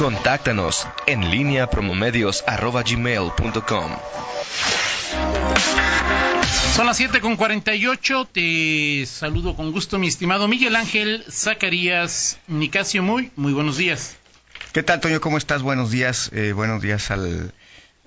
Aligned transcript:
Contáctanos 0.00 0.88
en 1.06 1.30
línea 1.30 1.68
promomedios.com. 1.68 3.96
Son 6.74 6.86
las 6.86 6.96
7 6.96 7.20
con 7.20 7.36
48. 7.36 8.28
Te 8.32 9.04
saludo 9.04 9.54
con 9.54 9.72
gusto, 9.72 9.98
mi 9.98 10.08
estimado 10.08 10.48
Miguel 10.48 10.76
Ángel 10.76 11.22
Zacarías 11.30 12.38
Nicasio. 12.46 13.02
Muy, 13.02 13.30
muy 13.36 13.52
buenos 13.52 13.76
días. 13.76 14.16
¿Qué 14.72 14.82
tal, 14.82 15.00
Toño? 15.00 15.20
¿Cómo 15.20 15.36
estás? 15.36 15.60
Buenos 15.60 15.90
días. 15.90 16.30
Eh, 16.32 16.52
buenos 16.52 16.80
días 16.80 17.10
al, 17.10 17.52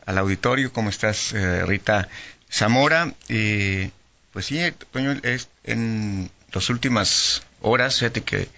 al, 0.08 0.18
auditorio. 0.18 0.74
¿Cómo 0.74 0.90
estás, 0.90 1.32
eh, 1.34 1.64
Rita 1.64 2.10
Zamora? 2.52 3.14
Eh, 3.30 3.92
pues 4.32 4.48
sí, 4.48 4.60
Toño, 4.92 5.12
es, 5.22 5.48
en 5.64 6.32
las 6.52 6.72
últimas 6.72 7.44
horas, 7.62 8.00
fíjate 8.00 8.24
que 8.24 8.50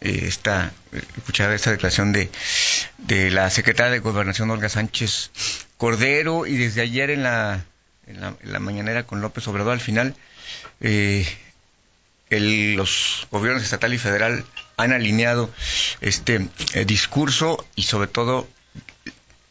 eh, 0.00 0.24
esta, 0.26 0.72
escuchaba 1.18 1.54
esta 1.54 1.70
declaración 1.70 2.12
de, 2.12 2.30
de 3.06 3.30
la 3.30 3.50
secretaria 3.50 3.92
de 3.92 3.98
Gobernación, 3.98 4.50
Olga 4.50 4.68
Sánchez 4.68 5.30
Cordero, 5.76 6.46
y 6.46 6.56
desde 6.56 6.82
ayer 6.82 7.10
en 7.10 7.22
la, 7.22 7.64
en 8.06 8.20
la, 8.20 8.34
en 8.42 8.62
mañanera 8.62 9.04
con 9.04 9.20
López 9.20 9.46
Obrador, 9.48 9.72
al 9.72 9.80
final, 9.80 10.14
eh, 10.80 11.26
el, 12.30 12.74
los 12.74 13.26
gobiernos 13.30 13.62
estatal 13.62 13.92
y 13.92 13.98
federal 13.98 14.44
han 14.76 14.92
alineado 14.92 15.50
este 16.00 16.48
eh, 16.74 16.84
discurso 16.84 17.64
y 17.74 17.82
sobre 17.82 18.08
todo 18.08 18.48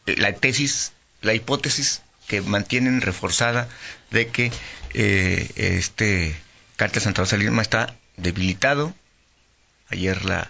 eh, 0.05 0.15
la 0.17 0.33
tesis, 0.33 0.93
la 1.21 1.33
hipótesis 1.33 2.01
que 2.27 2.41
mantienen 2.41 3.01
reforzada 3.01 3.67
de 4.11 4.27
que 4.27 4.51
eh, 4.93 5.49
este 5.55 6.35
cártel 6.77 7.01
Santa 7.01 7.21
Rosa 7.23 7.37
Lima 7.37 7.61
está 7.61 7.95
debilitado. 8.17 8.93
Ayer 9.89 10.25
la, 10.25 10.49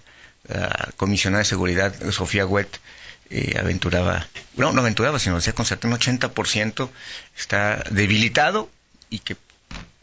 comisionada 0.97 1.39
de 1.39 1.45
seguridad 1.45 1.93
Sofía 2.11 2.45
Huet 2.45 2.79
eh, 3.29 3.55
aventuraba, 3.59 4.27
no, 4.55 4.71
no 4.71 4.81
aventuraba, 4.81 5.19
sino 5.19 5.35
decía 5.35 5.53
con 5.53 5.65
un 5.65 5.99
80% 5.99 6.89
está 7.37 7.83
debilitado 7.91 8.69
y 9.11 9.19
que 9.19 9.37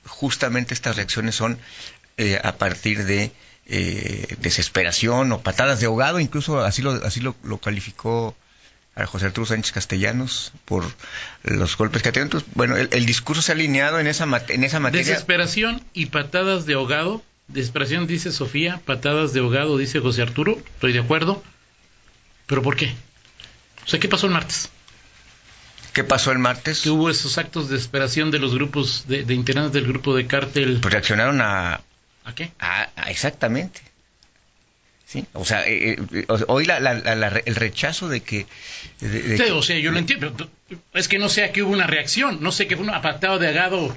justamente 0.05 0.75
estas 0.75 0.95
reacciones 0.95 1.35
son 1.35 1.59
eh, 2.19 2.41
a 2.43 2.57
partir 2.57 3.05
de 3.05 3.33
eh, 3.67 4.37
desesperación 4.39 5.33
o 5.33 5.41
patadas 5.41 5.81
de 5.81 5.87
ahogado, 5.87 6.21
incluso 6.21 6.61
así 6.61 6.83
lo, 6.83 6.93
así 7.05 7.21
lo, 7.21 7.35
lo 7.43 7.59
calificó 7.59 8.37
a 8.95 9.07
José 9.07 9.27
Arturo 9.27 9.47
Sánchez 9.47 9.73
Castellanos 9.73 10.53
por 10.65 10.85
los 11.43 11.77
golpes 11.77 12.03
que 12.03 12.11
ha 12.11 12.13
tenido. 12.13 12.27
Entonces, 12.27 12.49
bueno, 12.55 12.77
el, 12.77 12.89
el, 12.93 13.07
discurso 13.07 13.43
se 13.43 13.53
ha 13.53 13.55
alineado 13.55 13.99
en 13.99 14.07
esa, 14.07 14.25
en 14.49 14.65
esa 14.65 14.79
materia. 14.79 15.05
Desesperación 15.05 15.83
y 15.93 16.07
patadas 16.07 16.65
de 16.65 16.75
ahogado. 16.75 17.23
Desesperación 17.49 18.07
dice 18.07 18.33
Sofía, 18.33 18.81
patadas 18.85 19.33
de 19.33 19.41
ahogado 19.41 19.79
dice 19.79 20.01
José 20.01 20.23
Arturo. 20.23 20.59
Estoy 20.75 20.93
de 20.93 21.01
acuerdo. 21.01 21.43
¿Pero 22.47 22.63
por 22.63 22.77
qué? 22.77 22.95
O 23.85 23.89
sea, 23.89 24.01
¿qué 24.01 24.09
pasó 24.09 24.27
el 24.27 24.33
martes? 24.33 24.71
¿Qué 25.93 26.05
pasó 26.05 26.33
el 26.33 26.39
martes? 26.39 26.83
Que 26.83 26.91
hubo 26.91 27.09
esos 27.09 27.39
actos 27.39 27.69
de 27.69 27.77
desesperación 27.77 28.31
de 28.31 28.39
los 28.39 28.55
grupos, 28.55 29.07
de, 29.07 29.25
de 29.25 29.35
integrantes 29.35 29.73
del 29.73 29.87
grupo 29.87 30.15
de 30.15 30.27
cártel. 30.27 30.79
Pues 30.81 30.93
reaccionaron 30.93 31.41
a... 31.41 31.81
¿A 32.25 32.35
qué? 32.35 32.51
A, 32.59 32.91
a 32.97 33.11
exactamente. 33.11 33.81
¿sí? 35.07 35.25
O 35.33 35.45
sea, 35.45 35.67
eh, 35.67 35.97
eh, 36.13 36.27
hoy 36.49 36.67
la, 36.67 36.81
la, 36.81 36.95
la, 36.95 37.29
el 37.29 37.55
rechazo 37.55 38.09
de 38.09 38.21
que... 38.21 38.47
De, 39.01 39.23
de 39.23 39.39
sí, 39.39 39.45
o 39.51 39.63
sea, 39.63 39.79
yo 39.79 39.93
lo 39.93 39.99
entiendo. 39.99 40.35
Es 40.93 41.09
que 41.09 41.19
no 41.19 41.29
sé 41.29 41.45
a 41.45 41.53
qué 41.53 41.63
hubo 41.63 41.73
una 41.73 41.87
reacción, 41.87 42.43
no 42.43 42.53
sé 42.53 42.67
qué 42.67 42.77
fue 42.77 42.85
un 42.85 42.93
apartado 42.93 43.39
de 43.39 43.49
agado 43.49 43.97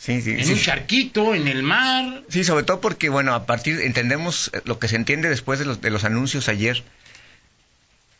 Sí, 0.00 0.22
sí, 0.22 0.30
en 0.30 0.46
sí. 0.46 0.52
un 0.54 0.58
charquito, 0.58 1.34
en 1.34 1.46
el 1.46 1.62
mar. 1.62 2.22
Sí, 2.30 2.42
sobre 2.42 2.64
todo 2.64 2.80
porque, 2.80 3.10
bueno, 3.10 3.34
a 3.34 3.44
partir, 3.44 3.82
entendemos 3.82 4.50
lo 4.64 4.78
que 4.78 4.88
se 4.88 4.96
entiende 4.96 5.28
después 5.28 5.58
de 5.58 5.66
los, 5.66 5.82
de 5.82 5.90
los 5.90 6.04
anuncios 6.04 6.48
ayer, 6.48 6.82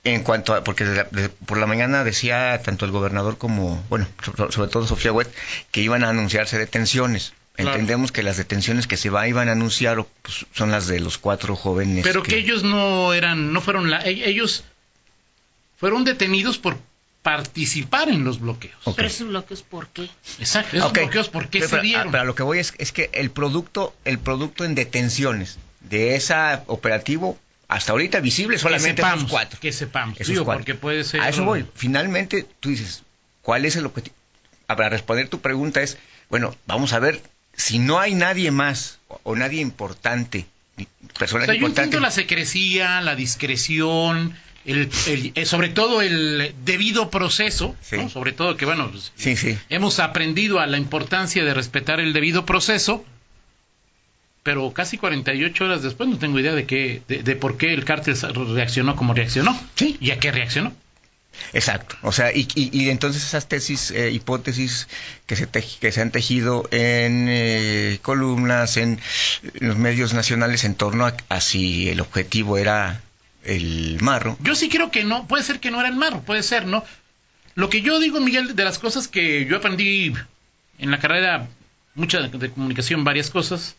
en 0.04 0.22
cuanto 0.22 0.54
a, 0.54 0.62
porque 0.62 0.84
de, 0.84 1.04
de, 1.04 1.30
por 1.30 1.56
la 1.56 1.66
mañana 1.66 2.04
decía 2.04 2.60
tanto 2.62 2.84
el 2.84 2.90
gobernador 2.90 3.38
como, 3.38 3.82
bueno, 3.88 4.06
sobre, 4.22 4.52
sobre 4.52 4.70
todo 4.70 4.86
Sofía 4.86 5.10
Wet, 5.10 5.32
que 5.70 5.80
iban 5.80 6.04
a 6.04 6.10
anunciarse 6.10 6.58
detenciones. 6.58 7.32
Claro. 7.54 7.70
Entendemos 7.70 8.12
que 8.12 8.22
las 8.22 8.36
detenciones 8.36 8.86
que 8.86 8.98
se 8.98 9.08
va, 9.08 9.26
iban 9.26 9.48
a 9.48 9.52
anunciar 9.52 10.04
pues, 10.20 10.44
son 10.52 10.70
las 10.70 10.86
de 10.86 11.00
los 11.00 11.16
cuatro 11.16 11.56
jóvenes. 11.56 12.04
Pero 12.04 12.22
que, 12.22 12.32
que 12.32 12.38
ellos 12.38 12.62
no 12.62 13.14
eran, 13.14 13.54
no 13.54 13.62
fueron 13.62 13.88
la, 13.88 14.04
ellos 14.04 14.64
fueron 15.78 16.04
detenidos 16.04 16.58
por 16.58 16.76
participar 17.22 18.08
en 18.08 18.24
los 18.24 18.40
bloqueos. 18.40 18.76
Okay. 18.82 18.94
Pero 18.94 19.08
esos 19.08 19.28
bloqueos, 19.28 19.62
¿por 19.62 19.88
qué? 19.88 20.08
Exacto, 20.38 20.76
esos 20.76 20.90
okay. 20.90 21.04
bloqueos, 21.04 21.28
¿por 21.28 21.48
qué 21.48 21.58
pero, 21.58 21.68
se 21.68 21.70
pero, 21.70 21.82
dieron? 21.82 22.12
Pero 22.12 22.24
lo 22.24 22.34
que 22.34 22.42
voy 22.42 22.58
es, 22.58 22.74
es 22.78 22.92
que 22.92 23.10
el 23.12 23.30
producto, 23.30 23.94
el 24.04 24.18
producto 24.18 24.64
en 24.64 24.74
detenciones 24.74 25.58
de 25.80 26.16
ese 26.16 26.34
operativo 26.66 27.38
hasta 27.68 27.92
ahorita 27.92 28.20
visible 28.20 28.58
solamente 28.58 28.96
que 28.96 29.02
sepamos, 29.02 29.18
esos 29.18 29.30
cuatro. 29.30 29.60
Que 29.60 29.72
sepamos, 29.72 30.20
esos 30.20 30.28
digo, 30.28 30.44
cuatro. 30.44 30.60
porque 30.60 30.74
puede 30.74 31.04
ser... 31.04 31.20
A 31.20 31.28
eso 31.28 31.44
voy. 31.44 31.64
Finalmente, 31.74 32.46
tú 32.58 32.70
dices, 32.70 33.02
¿cuál 33.42 33.64
es 33.64 33.76
el 33.76 33.86
objetivo? 33.86 34.16
Para 34.66 34.88
responder 34.88 35.28
tu 35.28 35.40
pregunta 35.40 35.80
es, 35.82 35.98
bueno, 36.30 36.56
vamos 36.66 36.92
a 36.92 36.98
ver, 36.98 37.22
si 37.54 37.78
no 37.78 38.00
hay 38.00 38.14
nadie 38.14 38.50
más 38.50 38.98
o, 39.08 39.20
o 39.24 39.36
nadie 39.36 39.60
importante, 39.60 40.46
personas 41.18 41.48
o 41.48 41.52
sea, 41.52 41.60
yo 41.60 41.66
entiendo 41.66 42.00
la 42.00 42.10
secrecía, 42.10 43.00
la 43.00 43.14
discreción, 43.14 44.36
el, 44.64 44.90
el, 45.06 45.32
el, 45.34 45.46
sobre 45.46 45.68
todo 45.68 46.02
el 46.02 46.54
debido 46.64 47.10
proceso, 47.10 47.74
sí. 47.80 47.96
¿no? 47.96 48.08
sobre 48.08 48.32
todo 48.32 48.56
que 48.56 48.66
bueno, 48.66 48.90
pues, 48.90 49.12
sí, 49.16 49.36
sí. 49.36 49.58
hemos 49.68 49.98
aprendido 50.00 50.60
a 50.60 50.66
la 50.66 50.76
importancia 50.76 51.44
de 51.44 51.54
respetar 51.54 52.00
el 52.00 52.12
debido 52.12 52.44
proceso, 52.44 53.04
pero 54.42 54.72
casi 54.72 54.98
48 54.98 55.64
horas 55.64 55.82
después 55.82 56.08
no 56.08 56.18
tengo 56.18 56.38
idea 56.38 56.54
de 56.54 56.66
qué, 56.66 57.02
de, 57.08 57.22
de 57.22 57.36
por 57.36 57.56
qué 57.56 57.72
el 57.72 57.84
cártel 57.84 58.16
reaccionó 58.54 58.96
como 58.96 59.14
reaccionó, 59.14 59.58
sí. 59.76 59.96
y 60.00 60.10
a 60.10 60.18
qué 60.18 60.30
reaccionó. 60.30 60.72
Exacto, 61.52 61.96
o 62.02 62.12
sea, 62.12 62.32
y, 62.34 62.46
y, 62.54 62.70
y 62.76 62.90
entonces 62.90 63.24
esas 63.24 63.48
tesis, 63.48 63.90
eh, 63.92 64.10
hipótesis 64.10 64.88
que 65.26 65.36
se, 65.36 65.46
te, 65.46 65.62
que 65.62 65.90
se 65.90 66.02
han 66.02 66.10
tejido 66.10 66.68
en 66.70 67.26
eh, 67.28 67.98
columnas, 68.02 68.76
en, 68.76 69.00
en, 69.54 69.68
los 69.68 69.76
medios 69.76 70.12
nacionales 70.12 70.64
en 70.64 70.74
torno 70.74 71.06
a, 71.06 71.14
a 71.28 71.40
si 71.40 71.88
el 71.88 72.00
objetivo 72.00 72.58
era 72.58 73.00
el 73.44 73.98
marro. 74.00 74.36
Yo 74.40 74.54
sí 74.54 74.68
creo 74.68 74.90
que 74.90 75.04
no, 75.04 75.26
puede 75.26 75.42
ser 75.42 75.60
que 75.60 75.70
no 75.70 75.80
era 75.80 75.88
el 75.88 75.96
marro, 75.96 76.22
puede 76.22 76.42
ser, 76.42 76.66
¿no? 76.66 76.84
Lo 77.54 77.68
que 77.68 77.82
yo 77.82 77.98
digo, 77.98 78.20
Miguel, 78.20 78.54
de 78.54 78.64
las 78.64 78.78
cosas 78.78 79.08
que 79.08 79.46
yo 79.46 79.56
aprendí 79.56 80.12
en 80.78 80.90
la 80.90 80.98
carrera, 80.98 81.48
mucha 81.94 82.20
de 82.20 82.50
comunicación, 82.50 83.04
varias 83.04 83.30
cosas, 83.30 83.76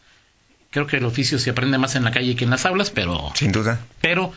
creo 0.72 0.88
que 0.88 0.98
el 0.98 1.06
oficio 1.06 1.40
se 1.40 1.50
aprende 1.50 1.78
más 1.78 1.96
en 1.96 2.04
la 2.04 2.12
calle 2.12 2.36
que 2.36 2.44
en 2.44 2.50
las 2.50 2.66
aulas, 2.66 2.90
pero... 2.90 3.32
Sin 3.36 3.52
duda. 3.52 3.86
Pero 4.02 4.34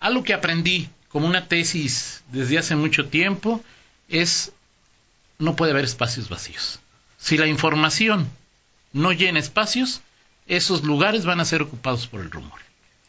algo 0.00 0.22
que 0.22 0.34
aprendí 0.34 0.88
como 1.08 1.26
una 1.26 1.46
tesis 1.46 2.22
desde 2.32 2.58
hace 2.58 2.76
mucho 2.76 3.06
tiempo 3.06 3.62
es 4.08 4.52
no 5.38 5.56
puede 5.56 5.72
haber 5.72 5.84
espacios 5.84 6.28
vacíos. 6.28 6.80
Si 7.18 7.36
la 7.36 7.46
información 7.46 8.28
no 8.92 9.12
llena 9.12 9.38
espacios, 9.38 10.02
esos 10.46 10.84
lugares 10.84 11.24
van 11.24 11.40
a 11.40 11.44
ser 11.44 11.62
ocupados 11.62 12.06
por 12.06 12.20
el 12.20 12.30
rumor. 12.30 12.60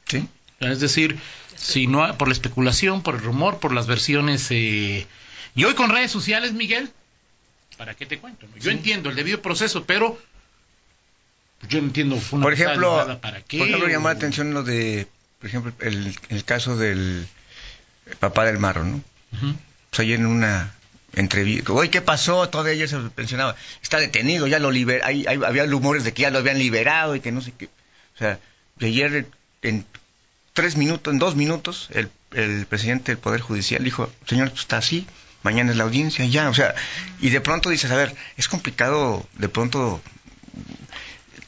Sí. 0.07 0.27
Es 0.71 0.79
decir, 0.79 1.17
si 1.55 1.87
no 1.87 2.17
por 2.17 2.27
la 2.27 2.33
especulación, 2.33 3.01
por 3.01 3.15
el 3.15 3.21
rumor, 3.21 3.59
por 3.59 3.73
las 3.73 3.87
versiones. 3.87 4.47
Eh... 4.51 5.07
Y 5.55 5.63
hoy 5.63 5.73
con 5.73 5.89
redes 5.89 6.11
sociales, 6.11 6.53
Miguel, 6.53 6.89
¿para 7.77 7.93
qué 7.93 8.05
te 8.05 8.19
cuento? 8.19 8.47
Yo 8.55 8.71
sí. 8.71 8.77
entiendo 8.77 9.09
el 9.09 9.15
debido 9.15 9.41
proceso, 9.41 9.85
pero 9.85 10.19
yo 11.69 11.79
no 11.81 11.87
entiendo. 11.87 12.19
Una 12.31 12.43
por 12.43 12.53
ejemplo, 12.53 13.19
¿para 13.21 13.41
qué? 13.41 13.57
Por 13.57 13.67
ejemplo, 13.67 13.89
llamó 13.89 14.09
la 14.09 14.15
atención 14.15 14.53
lo 14.53 14.63
de, 14.63 15.07
por 15.39 15.47
ejemplo, 15.49 15.73
el, 15.79 16.15
el 16.29 16.43
caso 16.43 16.77
del 16.77 17.27
papá 18.19 18.45
del 18.45 18.59
marro, 18.59 18.83
¿no? 18.83 18.97
Uh 18.97 19.37
-huh. 19.37 19.55
Pues 19.89 19.99
ayer 20.01 20.19
en 20.19 20.25
una 20.25 20.73
entrevista, 21.13 21.71
oye, 21.71 21.89
¿qué 21.89 22.01
pasó? 22.01 22.49
Todavía 22.49 22.73
ayer 22.73 22.89
se 22.89 22.97
mencionaba, 23.15 23.55
está 23.81 23.97
detenido, 23.99 24.47
ya 24.47 24.59
lo 24.59 24.69
liber, 24.69 25.01
hay, 25.03 25.25
hay, 25.27 25.39
había 25.45 25.65
rumores 25.65 26.03
de 26.03 26.13
que 26.13 26.23
ya 26.23 26.29
lo 26.29 26.39
habían 26.39 26.59
liberado 26.59 27.15
y 27.15 27.21
que 27.21 27.31
no 27.31 27.41
sé 27.41 27.53
qué. 27.57 27.69
O 28.15 28.17
sea, 28.17 28.39
ayer 28.81 29.27
en 29.61 29.85
tres 30.55 30.77
minutos, 30.77 31.13
en 31.13 31.19
dos 31.19 31.35
minutos, 31.35 31.89
el, 31.91 32.09
el 32.33 32.65
presidente 32.65 33.11
del 33.11 33.19
Poder 33.19 33.41
Judicial 33.41 33.83
dijo, 33.83 34.09
señor, 34.25 34.51
está 34.55 34.77
así, 34.77 35.05
mañana 35.43 35.71
es 35.71 35.77
la 35.77 35.83
audiencia, 35.83 36.25
ya, 36.25 36.49
o 36.49 36.53
sea, 36.53 36.73
y 37.19 37.29
de 37.29 37.41
pronto 37.41 37.69
dices, 37.69 37.91
a 37.91 37.95
ver, 37.95 38.15
es 38.37 38.47
complicado 38.47 39.27
de 39.37 39.49
pronto 39.49 40.01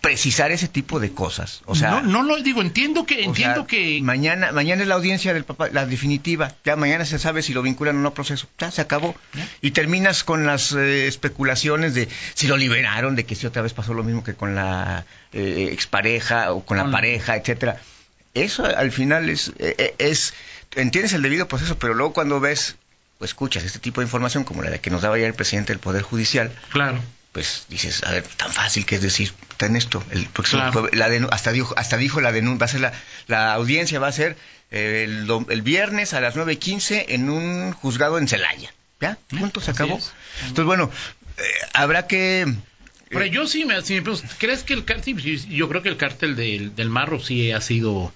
precisar 0.01 0.51
ese 0.51 0.67
tipo 0.67 0.99
de 0.99 1.11
cosas. 1.11 1.61
O 1.65 1.73
sea, 1.73 2.01
no, 2.01 2.01
no 2.01 2.23
lo 2.23 2.41
digo, 2.43 2.61
entiendo 2.61 3.05
que 3.05 3.23
entiendo 3.23 3.61
sea, 3.61 3.65
que 3.67 3.99
mañana 4.01 4.51
mañana 4.51 4.81
es 4.81 4.87
la 4.87 4.95
audiencia 4.95 5.33
del 5.33 5.43
papá, 5.43 5.69
la 5.71 5.85
definitiva. 5.85 6.53
Ya 6.63 6.75
mañana 6.75 7.05
se 7.05 7.17
sabe 7.17 7.41
si 7.41 7.53
lo 7.53 7.61
vinculan 7.61 7.97
o 7.97 8.01
no 8.01 8.13
proceso. 8.13 8.47
Ya 8.57 8.71
se 8.71 8.81
acabó. 8.81 9.15
¿Ya? 9.33 9.47
Y 9.61 9.71
terminas 9.71 10.23
con 10.23 10.45
las 10.45 10.73
eh, 10.73 11.07
especulaciones 11.07 11.93
de 11.93 12.07
si 12.35 12.47
lo 12.47 12.57
liberaron, 12.57 13.15
de 13.15 13.25
que 13.25 13.35
si 13.35 13.47
otra 13.47 13.61
vez 13.61 13.73
pasó 13.73 13.93
lo 13.93 14.03
mismo 14.03 14.23
que 14.23 14.33
con 14.35 14.55
la 14.55 15.05
eh, 15.33 15.69
expareja 15.71 16.53
o 16.53 16.63
con 16.63 16.77
la 16.77 16.91
pareja, 16.91 17.35
etcétera. 17.35 17.81
Eso 18.43 18.65
al 18.65 18.91
final 18.91 19.29
es 19.29 19.51
eh, 19.59 19.95
es 19.97 20.33
entiendes 20.75 21.13
el 21.13 21.21
debido 21.21 21.47
proceso, 21.47 21.77
pero 21.77 21.93
luego 21.93 22.13
cuando 22.13 22.39
ves 22.39 22.75
o 23.19 23.25
escuchas 23.25 23.63
este 23.63 23.79
tipo 23.79 24.01
de 24.01 24.05
información 24.05 24.43
como 24.43 24.61
la 24.61 24.69
de 24.69 24.79
que 24.79 24.89
nos 24.89 25.01
daba 25.01 25.17
ya 25.17 25.25
el 25.25 25.33
presidente 25.33 25.73
del 25.73 25.79
Poder 25.79 26.03
Judicial, 26.03 26.51
claro 26.69 27.01
pues 27.37 27.67
dices, 27.69 28.03
a 28.03 28.09
ver, 28.09 28.23
tan 28.23 28.51
fácil 28.51 28.83
que 28.87 28.95
es 28.95 29.01
decir, 29.03 29.31
ten 29.57 29.75
esto. 29.75 30.03
El, 30.09 30.27
la 30.93 31.05
hasta, 31.29 31.51
dijo, 31.51 31.71
hasta 31.77 31.95
dijo 31.95 32.19
la 32.19 32.31
denuncia, 32.31 32.57
va 32.57 32.65
a 32.65 32.67
ser 32.67 32.81
la, 32.81 32.93
la 33.27 33.53
audiencia 33.53 33.99
va 33.99 34.07
a 34.07 34.11
ser 34.11 34.35
eh, 34.71 35.03
el, 35.07 35.27
el, 35.49 35.61
viernes 35.61 36.15
a 36.15 36.19
las 36.19 36.35
9.15 36.35 37.05
en 37.09 37.29
un 37.29 37.73
juzgado 37.73 38.17
en 38.17 38.27
Celaya. 38.27 38.73
¿Ya? 38.99 39.19
Punto, 39.29 39.61
se 39.61 39.69
acabó. 39.69 39.99
Entonces, 40.47 40.65
bueno, 40.65 40.89
eh, 41.37 41.43
habrá 41.73 42.07
que... 42.07 42.51
Pero 43.09 43.27
yo 43.27 43.45
sí 43.45 43.65
me, 43.65 43.75
¿crees 44.39 44.63
que 44.63 44.73
el 44.73 44.83
cártel, 44.83 45.21
yo 45.21 45.69
creo 45.69 45.83
que 45.83 45.89
el 45.89 45.97
cártel 45.97 46.35
del, 46.35 46.75
del 46.75 46.89
Marro 46.89 47.19
sí 47.19 47.51
ha 47.51 47.61
sido 47.61 48.11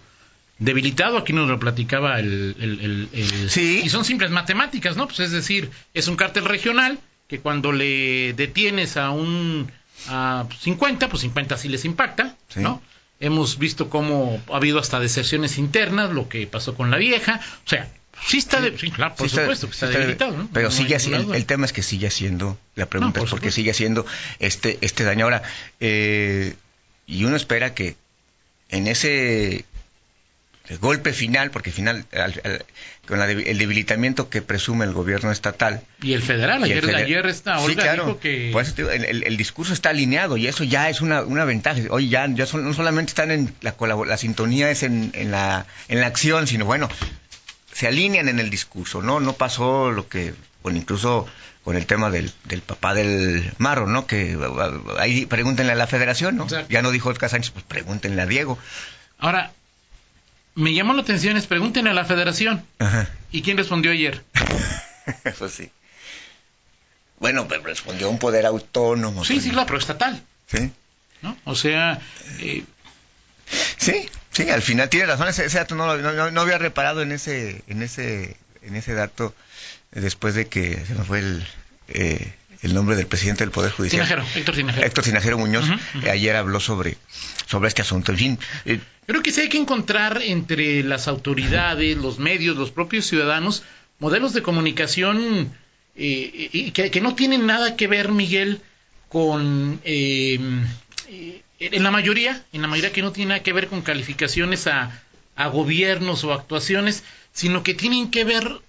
debilitado, 0.62 1.18
aquí 1.18 1.34
nos 1.34 1.50
lo 1.50 1.60
platicaba 1.60 2.20
el, 2.20 2.56
el, 2.60 3.10
el, 3.12 3.50
Sí. 3.50 3.82
Y 3.84 3.90
son 3.90 4.06
simples 4.06 4.30
matemáticas, 4.30 4.96
¿no? 4.96 5.08
Pues 5.08 5.20
es 5.20 5.32
decir, 5.32 5.72
es 5.94 6.08
un 6.08 6.16
cártel 6.16 6.46
regional 6.46 7.00
que 7.28 7.40
cuando 7.40 7.72
le 7.72 8.34
detienes 8.34 8.96
a 8.96 9.10
un 9.10 9.72
a 10.08 10.48
50, 10.60 11.10
pues 11.10 11.22
50 11.22 11.58
sí 11.58 11.68
les 11.68 11.84
impacta, 11.86 12.36
¿no? 12.56 12.82
Hemos 13.20 13.58
visto 13.58 13.90
cómo 13.90 14.42
ha 14.52 14.56
habido 14.56 14.80
hasta 14.80 15.00
deserciones 15.00 15.58
internas, 15.58 16.12
lo 16.12 16.30
que 16.30 16.46
pasó 16.48 16.76
con 16.76 16.92
la 16.92 16.98
vieja, 16.98 17.40
o 17.66 17.70
sea, 17.70 17.92
sí 18.26 18.38
está, 18.38 18.62
de, 18.62 18.78
sí, 18.78 18.92
claro, 18.92 19.16
por 19.16 19.30
supuesto, 19.30 19.68
que 19.68 19.74
está, 19.74 19.88
debilitado, 19.88 20.38
¿no? 20.38 20.50
Pero 20.54 20.72
sigue 20.72 20.96
así, 20.96 21.12
el, 21.14 21.46
tema 21.46 21.66
es 21.66 21.74
que 21.74 21.84
sigue 21.84 22.10
siendo, 22.12 22.58
la 22.76 22.88
pregunta 22.88 23.22
es 23.22 23.30
por 23.30 23.42
qué 23.42 23.52
sigue 23.52 23.74
siendo 23.74 24.06
este, 24.40 24.78
este 24.82 25.04
daño. 25.04 25.26
Ahora, 25.26 25.44
eh, 25.80 26.56
y 27.08 27.24
uno 27.26 27.36
espera 27.36 27.74
que 27.74 27.96
en 28.70 28.88
ese 28.88 29.66
el 30.72 30.78
golpe 30.78 31.12
final, 31.12 31.52
porque 31.52 31.70
final, 31.70 32.06
con 33.06 33.22
el 33.22 33.58
debilitamiento 33.58 34.30
que 34.30 34.42
presume 34.42 34.86
el 34.86 34.94
gobierno 34.94 35.30
estatal. 35.30 35.82
Y 36.02 36.14
el 36.14 36.22
federal, 36.22 36.64
ayer, 36.64 36.86
el 36.86 36.96
ayer 36.96 37.26
está, 37.26 37.60
Olga 37.60 37.92
dijo 37.92 38.20
que... 38.20 38.54
el, 38.54 39.36
discurso 39.36 39.74
está 39.74 39.90
alineado 39.90 40.38
y 40.38 40.48
eso 40.48 40.64
ya 40.64 40.90
es 40.90 41.02
una, 41.02 41.24
una 41.24 41.44
ventaja. 41.44 41.82
Hoy 41.90 42.08
ya, 42.08 42.26
ya 42.28 42.46
no 42.54 42.74
solamente 42.74 43.10
están 43.10 43.32
en 43.32 43.54
la, 43.60 43.76
la 44.08 44.18
sintonía 44.18 44.72
es 44.72 44.84
en, 44.84 45.12
en, 45.14 45.32
la, 45.32 45.66
en 45.90 46.00
la 46.00 46.08
acción, 46.08 46.48
sino 46.48 46.64
bueno, 46.64 46.88
se 47.74 47.88
alinean 47.88 48.30
en 48.30 48.40
el 48.40 48.50
discurso, 48.50 49.02
¿no? 49.02 49.20
No 49.20 49.34
pasó 49.34 49.92
lo 49.92 50.08
que, 50.08 50.34
bueno, 50.64 50.80
incluso 50.80 51.28
con 51.66 51.76
el 51.76 51.86
tema 51.86 52.10
del, 52.10 52.32
del 52.46 52.62
papá 52.62 52.94
del 52.94 53.52
Marro, 53.58 53.88
¿no? 53.88 54.08
Que 54.08 54.38
ahí 55.00 55.26
pregúntenle 55.26 55.74
a 55.74 55.76
la 55.76 55.88
federación, 55.88 56.38
¿no? 56.38 56.48
Ya 56.70 56.82
no 56.82 56.92
dijo 56.92 57.10
Oscar 57.10 57.30
Sánchez, 57.30 57.52
pues 57.52 57.66
pregúntenle 57.66 58.22
a 58.22 58.26
Diego. 58.26 58.58
Ahora, 59.20 59.52
me 60.56 60.74
llamó 60.74 60.94
la 60.94 61.02
atención 61.02 61.38
es 61.38 61.48
pregúntenle 61.48 61.92
a 61.92 61.94
la 61.94 62.06
federación. 62.06 62.66
¿Y 63.32 63.42
quién 63.42 63.58
respondió 63.58 63.92
ayer? 63.92 64.24
pues 65.40 65.54
sí. 65.54 65.72
Bueno, 67.20 67.48
pero 67.48 67.64
respondió 67.64 68.10
un 68.10 68.20
poder 68.20 68.46
autónomo. 68.46 69.24
Sí, 69.24 69.40
sí, 69.40 69.52
claro, 69.52 69.68
pero 69.68 69.80
estatal. 69.80 70.22
Sí. 70.48 70.72
¿No? 71.22 71.38
O 71.46 71.56
sea... 71.56 72.00
Eh... 72.40 72.64
Sí, 73.78 74.10
sí, 74.32 74.50
al 74.50 74.62
final 74.62 74.90
tiene 74.90 75.06
razón. 75.06 75.28
Ese, 75.28 75.48
dato 75.48 75.76
no, 75.76 75.98
no, 76.32 76.42
había 76.42 76.58
reparado 76.58 77.02
en 77.02 77.12
ese, 77.12 77.64
en 77.68 77.82
ese, 77.82 78.38
en 78.62 78.76
ese 78.76 78.94
dato 78.94 79.36
después 79.92 80.36
de 80.36 80.48
que 80.48 80.84
se 80.86 80.96
me 80.96 81.04
fue 81.04 81.20
el... 81.20 81.48
Eh, 81.90 82.34
el 82.62 82.74
nombre 82.74 82.96
del 82.96 83.08
presidente 83.08 83.44
del 83.44 83.52
Poder 83.52 83.72
Judicial. 83.72 84.06
Tinajero, 84.06 84.26
Héctor 84.36 84.56
Tinajero. 84.56 84.86
Héctor 84.86 85.04
Tinajero 85.04 85.38
Muñoz, 85.38 85.66
ayer 86.10 86.36
habló 86.36 86.60
sobre, 86.60 86.98
sobre 87.48 87.68
este 87.68 87.82
asunto. 87.82 88.12
En 88.12 88.18
fin, 88.18 88.40
eh, 88.66 88.80
Creo 89.12 89.24
que 89.24 89.32
sí 89.32 89.42
hay 89.42 89.50
que 89.50 89.58
encontrar 89.58 90.22
entre 90.22 90.84
las 90.84 91.08
autoridades, 91.08 91.98
los 91.98 92.20
medios, 92.20 92.56
los 92.56 92.72
propios 92.72 93.06
ciudadanos, 93.06 93.64
modelos 94.00 94.34
de 94.34 94.42
comunicación 94.42 95.52
eh, 95.96 96.72
que, 96.74 97.02
no 97.02 97.16
tienen 97.16 97.46
nada 97.46 97.76
que 97.76 97.88
ver, 97.88 98.12
Miguel, 98.12 98.62
con... 99.10 99.82
Em, 99.84 100.66
eh, 101.10 101.42
en 101.60 101.84
la 101.84 101.92
mayoría, 101.92 102.44
en 102.54 102.62
la 102.62 102.68
mayoría 102.68 102.94
que 102.94 103.02
no 103.02 103.12
tiene 103.12 103.30
nada 103.30 103.44
que 103.44 103.54
ver 103.54 103.68
con 103.68 103.82
calificaciones 103.82 104.66
a, 104.68 105.04
a 105.36 105.48
gobiernos 105.48 106.24
o 106.24 106.34
actuaciones, 106.34 107.04
sino 107.34 107.64
que 107.64 107.74
tienen 107.74 108.12
que 108.12 108.24
ver, 108.24 108.62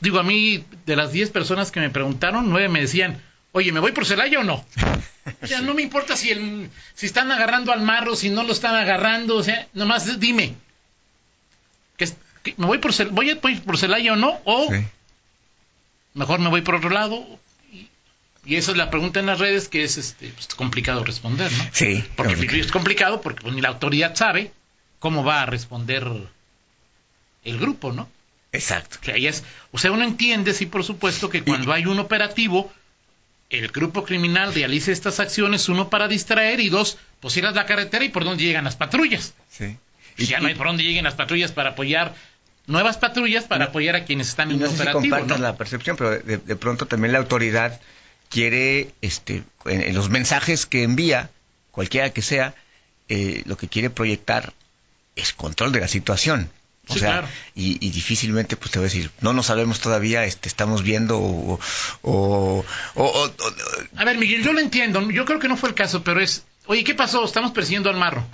digo, 0.00 0.18
a 0.18 0.22
mí, 0.22 0.64
de 0.86 0.96
las 0.96 1.12
10 1.12 1.30
personas 1.30 1.70
que 1.70 1.80
me 1.80 1.90
preguntaron, 1.90 2.48
nueve 2.48 2.68
me 2.68 2.80
decían, 2.80 3.20
oye, 3.52 3.72
¿me 3.72 3.80
voy 3.80 3.92
por 3.92 4.06
Celaya 4.06 4.40
o 4.40 4.44
no? 4.44 4.64
O 5.42 5.46
sea, 5.46 5.60
no 5.62 5.74
me 5.74 5.82
importa 5.82 6.16
si, 6.16 6.30
el, 6.30 6.70
si 6.94 7.06
están 7.06 7.30
agarrando 7.30 7.72
al 7.72 7.82
marro, 7.82 8.16
si 8.16 8.30
no 8.30 8.42
lo 8.42 8.52
están 8.52 8.74
agarrando, 8.74 9.36
o 9.36 9.42
sea, 9.42 9.66
nomás 9.72 10.18
dime. 10.20 10.54
Que, 11.96 12.08
¿Me 12.56 12.66
voy 12.66 12.78
por, 12.78 12.92
voy, 13.10 13.34
por 13.34 13.78
Celaya 13.78 14.12
o 14.14 14.16
no? 14.16 14.40
O 14.44 14.68
mejor 16.14 16.40
me 16.40 16.48
voy 16.48 16.62
por 16.62 16.76
otro 16.76 16.90
lado. 16.90 17.26
Y, 18.44 18.56
esa 18.56 18.70
es 18.70 18.78
la 18.78 18.90
pregunta 18.90 19.20
en 19.20 19.26
las 19.26 19.38
redes 19.38 19.68
que 19.68 19.84
es 19.84 19.98
este, 19.98 20.28
pues, 20.28 20.46
complicado 20.48 21.04
responder, 21.04 21.52
¿no? 21.52 21.64
Sí. 21.72 22.02
Porque 22.16 22.58
es 22.58 22.72
complicado 22.72 23.20
porque 23.20 23.42
pues, 23.42 23.54
ni 23.54 23.60
la 23.60 23.68
autoridad 23.68 24.14
sabe 24.14 24.52
cómo 24.98 25.24
va 25.24 25.42
a 25.42 25.46
responder 25.46 26.08
el 27.44 27.58
grupo, 27.58 27.92
¿no? 27.92 28.08
Exacto. 28.52 28.98
O 29.00 29.04
sea, 29.04 29.16
es, 29.16 29.44
o 29.72 29.78
sea, 29.78 29.92
uno 29.92 30.04
entiende, 30.04 30.54
sí, 30.54 30.66
por 30.66 30.84
supuesto, 30.84 31.28
que 31.28 31.42
cuando 31.42 31.72
hay 31.72 31.86
un 31.86 31.98
operativo, 31.98 32.72
el 33.50 33.68
grupo 33.68 34.04
criminal 34.04 34.54
realice 34.54 34.92
estas 34.92 35.20
acciones, 35.20 35.68
uno 35.68 35.90
para 35.90 36.08
distraer 36.08 36.60
y 36.60 36.68
dos, 36.68 36.98
pues 37.18 37.36
ir 37.36 37.46
a 37.46 37.50
la 37.50 37.66
carretera 37.66 38.04
y 38.04 38.08
por 38.08 38.24
dónde 38.24 38.44
llegan 38.44 38.64
las 38.64 38.76
patrullas. 38.76 39.34
Sí. 39.50 39.76
Y 40.16 40.26
ya 40.26 40.40
no 40.40 40.48
hay 40.48 40.54
por 40.54 40.66
dónde 40.66 40.84
lleguen 40.84 41.04
las 41.04 41.14
patrullas 41.14 41.52
para 41.52 41.70
apoyar 41.70 42.14
nuevas 42.66 42.96
patrullas 42.96 43.44
para 43.44 43.66
apoyar 43.66 43.96
a 43.96 44.04
quienes 44.04 44.28
están 44.28 44.50
en 44.50 44.62
un 44.62 44.68
operativo. 44.68 45.16
Si 45.28 45.40
la 45.40 45.56
percepción, 45.56 45.96
pero 45.96 46.10
de, 46.10 46.56
pronto 46.56 46.86
también 46.86 47.12
la 47.12 47.18
autoridad 47.18 47.80
quiere, 48.28 48.90
este, 49.02 49.42
en, 49.66 49.94
los 49.94 50.08
mensajes 50.08 50.66
que 50.66 50.84
envía, 50.84 51.30
cualquiera 51.72 52.10
que 52.10 52.22
sea, 52.22 52.54
eh, 53.08 53.42
lo 53.46 53.56
que 53.56 53.68
quiere 53.68 53.90
proyectar 53.90 54.52
es 55.16 55.32
control 55.32 55.72
de 55.72 55.80
la 55.80 55.88
situación. 55.88 56.48
O 56.90 56.98
sea, 56.98 57.28
y, 57.54 57.90
difícilmente 57.90 58.56
pues 58.56 58.70
te 58.70 58.78
voy 58.78 58.86
a 58.86 58.88
decir, 58.90 59.10
no 59.20 59.32
no 59.32 59.42
sabemos 59.42 59.80
todavía, 59.80 60.24
este, 60.24 60.48
estamos 60.48 60.82
viendo 60.82 61.18
o, 61.18 61.60
o, 62.02 62.64
A 63.96 64.04
ver, 64.04 64.18
Miguel, 64.18 64.42
yo 64.42 64.52
lo 64.52 64.60
entiendo, 64.60 65.10
yo 65.10 65.24
creo 65.24 65.38
que 65.38 65.48
no 65.48 65.56
fue 65.56 65.68
el 65.68 65.74
caso, 65.74 66.02
pero 66.02 66.20
es, 66.20 66.44
oye, 66.66 66.84
¿qué 66.84 66.94
pasó? 66.94 67.24
Estamos 67.24 67.52
persiguiendo 67.52 67.90
al 67.90 67.96
marro. 67.96 68.26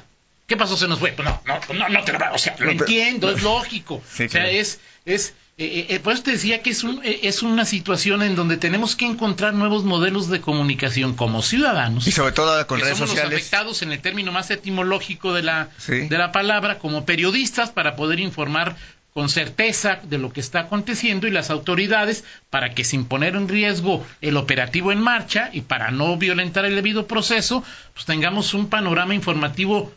¿Qué 0.47 0.57
pasó? 0.57 0.77
Se 0.77 0.89
nos 0.89 0.99
fue. 0.99 1.13
Pues 1.13 1.27
no, 1.27 1.41
no, 1.47 1.75
no, 1.75 1.89
no 1.89 2.05
te 2.05 2.13
lo 2.13 2.19
O 2.33 2.39
sea, 2.39 2.57
lo 2.59 2.71
entiendo, 2.71 3.31
es 3.31 3.43
lógico. 3.45 3.97
o 3.97 4.29
sea, 4.29 4.49
es, 4.49 4.81
es, 5.05 5.35
eh, 5.59 5.87
eh, 5.89 6.01
por 6.01 6.13
eso 6.13 6.23
te 6.23 6.33
decía 6.33 6.63
que 6.63 6.71
es, 6.71 6.85
un, 6.85 7.01
eh, 7.03 7.21
es 7.23 7.43
una 7.43 7.65
situación 7.65 8.23
en 8.23 8.37
donde 8.37 8.57
tenemos 8.57 8.95
que 8.95 9.07
encontrar 9.07 9.55
nuevos 9.55 9.85
modelos 9.85 10.29
de 10.29 10.41
comunicación 10.41 11.15
como 11.15 11.43
ciudadanos. 11.43 12.07
Y 12.07 12.13
sobre 12.13 12.33
todo 12.33 12.67
con 12.67 12.79
redes 12.79 12.99
somos 12.99 13.11
sociales. 13.11 13.33
Los 13.33 13.41
afectados 13.41 13.83
en 13.83 13.93
el 13.93 14.01
término 14.01 14.33
más 14.33 14.51
etimológico 14.51 15.33
de 15.33 15.43
la, 15.43 15.71
de 15.87 16.19
la 16.19 16.31
palabra, 16.31 16.79
como 16.79 17.07
periodistas, 17.07 17.71
para 17.71 17.97
poder 17.97 18.21
informar 18.21 18.77
con 19.17 19.31
certeza 19.31 19.99
de 20.03 20.19
lo 20.19 20.31
que 20.31 20.41
está 20.41 20.61
aconteciendo 20.61 21.27
y 21.27 21.31
las 21.31 21.49
autoridades 21.49 22.23
para 22.51 22.75
que 22.75 22.85
sin 22.85 23.07
poner 23.07 23.35
en 23.35 23.49
riesgo 23.49 24.07
el 24.21 24.37
operativo 24.37 24.93
en 24.93 25.01
marcha 25.01 25.49
y 25.55 25.63
para 25.63 25.91
no 25.91 26.19
violentar 26.19 26.67
el 26.67 26.75
debido 26.75 27.07
proceso, 27.07 27.65
pues 27.95 28.05
tengamos 28.05 28.53
un 28.53 28.69
panorama 28.69 29.15
informativo 29.15 29.91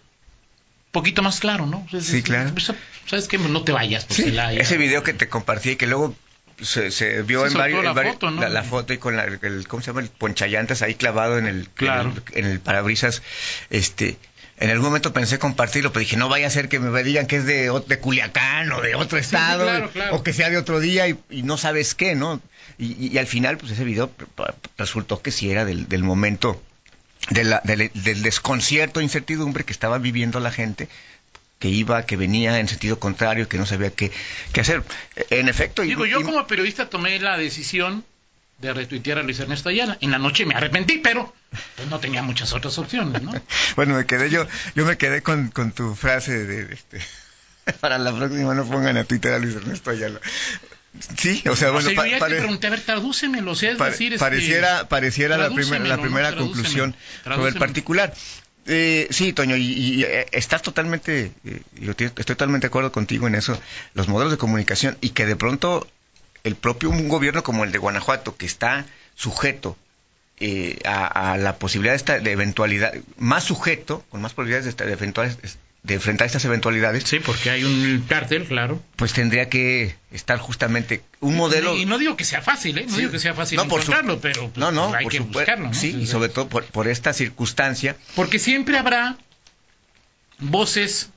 poquito 0.91 1.22
más 1.22 1.39
claro, 1.39 1.65
¿no? 1.65 1.86
sí, 2.00 2.24
claro. 2.24 2.51
Pues, 2.53 2.72
¿Sabes 3.05 3.27
qué? 3.27 3.38
No 3.38 3.63
te 3.63 3.72
vayas. 3.72 4.08
ese 4.10 4.77
video 4.77 5.03
que 5.03 5.13
te 5.13 5.29
compartí 5.29 5.72
y 5.72 5.75
que 5.75 5.88
luego 5.88 6.15
se, 6.62 7.22
vio 7.24 7.46
en 7.46 7.53
varios, 7.53 7.84
la, 7.84 7.93
foto, 7.93 8.31
¿no? 8.31 8.48
la, 8.48 8.63
foto 8.63 8.93
y 8.93 8.98
con 8.98 9.15
la, 9.15 9.24
el, 9.24 9.67
¿cómo 9.67 9.81
se 9.81 9.88
llama? 9.88 10.01
El 10.01 10.10
ponchallantes 10.10 10.81
ahí 10.81 10.96
clavado 10.96 11.38
en 11.38 11.48
el, 11.48 11.69
claro. 11.69 12.13
en 12.34 12.46
el, 12.46 12.60
parabrisas, 12.60 13.22
este, 13.69 14.17
en 14.58 14.69
algún 14.69 14.88
momento 14.88 15.13
pensé 15.13 15.39
compartirlo, 15.39 15.93
pero 15.93 16.01
dije, 16.01 16.17
no 16.17 16.27
vaya 16.27 16.48
a 16.48 16.50
ser 16.50 16.67
que 16.67 16.79
me 16.79 17.03
digan 17.03 17.27
que 17.27 17.38
es 17.38 17.46
de, 17.46 17.72
de 17.88 18.00
Culiacán 18.00 18.72
o 18.74 18.81
de 18.81 18.96
otro 18.96 19.17
estado, 19.17 19.89
o 20.12 20.22
que 20.22 20.34
sea 20.34 20.50
de 20.50 20.58
otro 20.58 20.79
día 20.79 21.08
y, 21.08 21.17
no 21.43 21.58
sabes 21.58 21.96
qué, 21.96 22.15
¿no? 22.15 22.41
Y, 22.77 23.17
al 23.17 23.27
final, 23.27 23.58
pues 23.58 23.72
ese 23.72 23.84
video 23.84 24.12
resultó 24.77 25.22
que 25.22 25.31
sí 25.31 25.50
era 25.50 25.65
del, 25.65 25.88
del 25.88 26.03
momento 26.03 26.62
del 27.29 28.23
desconcierto, 28.23 29.01
incertidumbre 29.01 29.65
que 29.65 29.73
estaba 29.73 29.97
viviendo 29.97 30.39
la 30.39 30.51
gente, 30.51 30.89
que 31.59 31.69
iba, 31.69 32.05
que 32.05 32.15
venía 32.15 32.59
en 32.59 32.67
sentido 32.67 32.99
contrario, 32.99 33.47
que 33.47 33.57
no 33.57 33.65
sabía 33.65 33.91
qué, 33.91 34.11
qué 34.53 34.61
hacer. 34.61 34.83
En 35.29 35.49
efecto... 35.49 35.81
Digo, 35.81 36.05
yo 36.05 36.23
como 36.23 36.47
periodista 36.47 36.89
tomé 36.89 37.19
la 37.19 37.38
decisión 37.38 38.03
de 38.59 38.73
retuitear 38.73 39.19
a 39.19 39.23
Luis 39.23 39.39
Ernesto 39.39 39.69
Ayala. 39.69 39.97
En 40.01 40.11
la 40.11 40.17
noche 40.17 40.45
me 40.45 40.53
arrepentí, 40.53 40.97
pero 40.97 41.33
pues, 41.75 41.88
no 41.88 41.99
tenía 41.99 42.23
muchas 42.23 42.53
otras 42.53 42.77
opciones, 42.77 43.21
¿no? 43.21 43.33
bueno, 43.75 43.95
me 43.95 44.05
quedé 44.05 44.29
yo, 44.29 44.47
yo 44.75 44.85
me 44.85 44.97
quedé 44.97 45.21
con, 45.21 45.49
con 45.49 45.71
tu 45.71 45.95
frase 45.95 46.45
de, 46.45 46.73
este, 46.73 46.99
para 47.79 47.97
la 47.97 48.15
próxima 48.15 48.53
no 48.53 48.65
pongan 48.65 48.97
a 48.97 49.03
Twitter 49.03 49.33
a 49.33 49.39
Luis 49.39 49.55
Ernesto 49.55 49.91
Ayala. 49.91 50.19
Sí, 51.17 51.43
o 51.48 51.55
sea, 51.55 51.72
bueno, 51.72 51.89
yo 51.91 52.05
ya 52.05 52.19
te 52.19 52.36
pregunté, 52.36 52.67
a 52.67 52.69
ver, 52.72 52.81
tradúcemelo, 52.81 53.51
o 53.51 53.55
sea, 53.55 53.72
es 53.72 53.77
decir, 53.77 54.13
este, 54.13 54.25
pareciera, 54.25 54.89
pareciera 54.89 55.38
la, 55.38 55.50
la 55.50 55.98
primera 55.98 56.36
conclusión 56.36 56.96
sobre 57.24 57.50
el 57.50 57.55
particular. 57.55 58.13
Eh, 58.65 59.08
sí, 59.10 59.34
Toño, 59.34 59.55
y, 59.55 60.03
eh, 60.03 60.27
estás 60.31 60.62
totalmente, 60.62 61.31
eh, 61.46 61.62
yo 61.79 61.91
estoy 61.91 62.10
totalmente 62.10 62.65
de 62.65 62.69
acuerdo 62.69 62.91
contigo 62.91 63.27
en 63.27 63.36
eso, 63.36 63.60
los 63.93 64.08
modelos 64.08 64.31
de 64.31 64.38
comunicación 64.38 64.98
y 65.01 65.10
que 65.10 65.25
de 65.25 65.36
pronto 65.36 65.88
el 66.43 66.55
propio 66.55 66.89
un 66.89 67.08
gobierno 67.08 67.43
como 67.43 67.63
el 67.63 67.72
de 67.72 67.77
Guanajuato, 67.77 68.36
que 68.36 68.46
está 68.46 68.86
sujeto 69.15 69.77
eh, 70.39 70.79
a, 70.86 71.38
la 71.38 71.58
posibilidad 71.58 71.93
de, 71.93 71.98
esta, 71.98 72.19
de 72.19 72.31
eventualidad, 72.31 72.93
más 73.17 73.43
sujeto, 73.43 74.05
con 74.10 74.22
más 74.22 74.34
probabilidades 74.34 74.77
de, 74.77 74.86
de, 74.86 74.93
eventuales, 74.93 75.38
de 75.83 75.93
enfrentar 75.95 76.27
estas 76.27 76.43
eventualidades. 76.45 77.03
Sí, 77.03 77.19
porque 77.19 77.50
hay 77.50 77.63
un 77.63 78.05
cártel, 78.07 78.45
claro. 78.45 78.81
Pues 78.95 79.13
tendría 79.13 79.50
que 79.50 79.95
estar 80.12 80.38
justamente 80.39 81.01
un 81.19 81.36
modelo. 81.36 81.75
Y, 81.77 81.86
no 81.86 81.98
digo 81.98 82.17
que 82.17 82.25
sea 82.25 82.41
fácil, 82.41 82.77
¿eh? 82.77 82.86
No 82.88 82.98
digo 82.98 83.12
que 83.12 83.19
sea 83.19 83.33
fácil 83.33 83.57
no, 83.57 83.63
encontrarlo, 83.63 84.19
pero 84.19 84.50
pues, 84.50 84.57
no, 84.57 84.71
no, 84.71 84.93
hay 84.93 85.07
que 85.07 85.19
buscarlo, 85.19 85.67
¿no? 85.67 85.74
Sí, 85.74 85.95
y 86.00 86.07
sobre 86.07 86.29
todo 86.29 86.50
por, 86.50 86.65
por 86.65 86.88
esta 86.88 87.13
circunstancia. 87.13 87.95
Porque 88.15 88.39
siempre 88.39 88.77
habrá 88.77 89.17
voces 90.39 91.09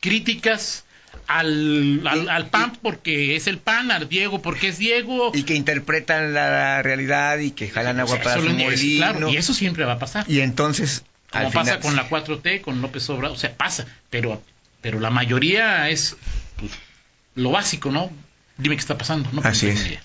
críticas 0.00 0.84
al, 1.26 2.06
al, 2.06 2.46
PAN 2.48 2.72
porque 2.82 3.36
es 3.36 3.46
el 3.46 3.58
PAN, 3.58 3.90
al 3.90 4.08
Diego 4.08 4.40
porque 4.40 4.68
es 4.68 4.78
Diego. 4.78 5.30
Y 5.34 5.42
que 5.42 5.54
interpretan 5.54 6.34
la 6.34 6.82
realidad 6.82 7.38
y 7.38 7.50
que 7.50 7.68
jalan 7.68 8.00
agua 8.00 8.18
para 8.20 8.40
su 8.40 8.48
molino. 8.48 8.96
Claro, 8.96 9.28
y 9.28 9.36
eso 9.36 9.54
siempre 9.54 9.84
va 9.84 9.94
a 9.94 9.98
pasar. 9.98 10.24
Y 10.28 10.40
entonces... 10.40 11.04
Como 11.30 11.50
pasa 11.52 11.80
con 11.80 11.94
la 11.94 12.08
4T, 12.08 12.60
con 12.62 12.80
López 12.80 13.08
Obrador, 13.10 13.36
o 13.36 13.40
sea, 13.40 13.54
pasa, 13.56 13.86
pero, 14.10 14.42
pero 14.80 14.98
la 14.98 15.10
mayoría 15.10 15.90
es 15.90 16.16
pues, 16.56 16.72
lo 17.34 17.50
básico, 17.50 17.90
¿no? 17.90 18.10
Dime 18.56 18.76
qué 18.76 18.80
está 18.80 18.96
pasando. 18.96 19.28
No, 19.32 19.42
Así 19.44 19.68
es. 19.68 19.98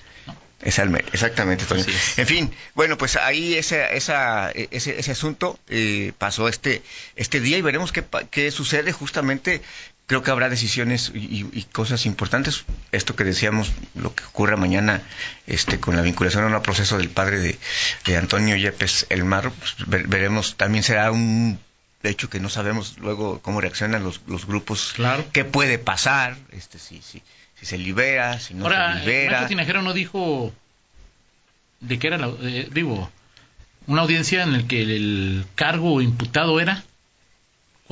Exactamente, 0.65 1.65
Toño. 1.65 1.83
En 2.17 2.25
fin, 2.25 2.51
bueno, 2.73 2.97
pues 2.97 3.17
ahí 3.17 3.55
ese, 3.55 3.95
esa, 3.95 4.49
ese, 4.51 4.99
ese 4.99 5.11
asunto 5.11 5.59
eh, 5.67 6.13
pasó 6.17 6.47
este, 6.47 6.81
este 7.15 7.41
día 7.41 7.57
y 7.57 7.61
veremos 7.61 7.91
qué, 7.91 8.03
qué 8.31 8.49
sucede 8.51 8.93
justamente 8.93 9.61
creo 10.07 10.21
que 10.21 10.31
habrá 10.31 10.49
decisiones 10.49 11.11
y, 11.13 11.63
cosas 11.71 12.05
importantes. 12.05 12.65
Esto 12.91 13.15
que 13.15 13.23
decíamos, 13.23 13.71
lo 13.95 14.13
que 14.13 14.23
ocurra 14.23 14.57
mañana 14.57 15.01
este, 15.47 15.79
con 15.79 15.95
la 15.95 16.01
vinculación 16.01 16.43
a 16.43 16.57
un 16.57 16.63
proceso 16.63 16.97
del 16.97 17.09
padre 17.09 17.57
de, 18.05 18.17
Antonio 18.17 18.55
Yepes 18.55 19.07
El 19.09 19.25
Mar, 19.25 19.51
pues, 19.51 19.75
veremos, 20.07 20.55
también 20.55 20.83
será 20.83 21.11
un 21.11 21.59
hecho 22.03 22.29
que 22.29 22.39
no 22.39 22.49
sabemos 22.49 22.97
luego 22.97 23.39
cómo 23.41 23.61
reaccionan 23.61 24.03
los, 24.03 24.21
los 24.27 24.45
grupos, 24.45 24.91
claro. 24.93 25.25
qué 25.31 25.45
puede 25.45 25.79
pasar, 25.79 26.35
este, 26.51 26.77
si, 26.77 27.01
si, 27.01 27.23
si 27.55 27.65
se 27.65 27.77
libera, 27.77 28.39
si 28.39 28.53
no 28.53 28.69
se 28.69 28.99
libera. 28.99 29.47
Tinajero 29.47 29.81
no 29.81 29.93
dijo 29.93 30.53
de 31.79 31.99
qué 31.99 32.07
era, 32.07 32.17
la, 32.17 32.27
eh, 32.41 32.67
digo, 32.71 33.09
una 33.87 34.01
audiencia 34.01 34.43
en 34.43 34.51
la 34.51 34.67
que 34.67 34.81
el 34.81 35.45
cargo 35.55 36.01
imputado 36.01 36.59
era 36.59 36.83